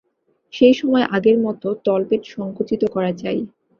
[0.53, 3.39] সেই সময় আগের মত তলপেট সঙ্কুচিত করা চাই।